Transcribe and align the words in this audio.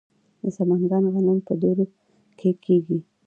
د 0.41 0.43
سمنګان 0.57 1.03
غنم 1.13 1.37
په 1.47 1.53
درو 1.61 1.85
کې 2.37 2.49
کیږي. 2.63 2.99